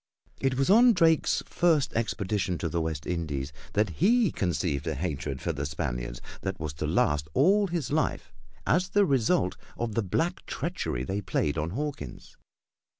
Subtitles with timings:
[0.39, 5.39] It was on Drake's first expedition to the West Indies that he conceived a hatred
[5.43, 8.33] for the Spaniards that was to last all his life
[8.65, 12.35] as the result of the black treachery they played on Hawkins.